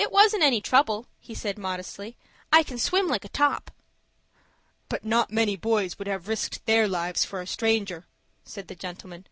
"It 0.00 0.10
wasn't 0.10 0.42
any 0.42 0.60
trouble," 0.60 1.06
he 1.20 1.32
said, 1.32 1.58
modestly. 1.58 2.16
"I 2.52 2.64
can 2.64 2.76
swim 2.76 3.06
like 3.06 3.24
a 3.24 3.28
top." 3.28 3.70
"But 4.88 5.04
not 5.04 5.30
many 5.30 5.54
boys 5.54 5.96
would 5.96 6.08
have 6.08 6.26
risked 6.26 6.66
their 6.66 6.88
lives 6.88 7.24
for 7.24 7.40
a 7.40 7.46
stranger," 7.46 8.04
said 8.44 8.66
the 8.66 8.74
gentleman. 8.74 9.28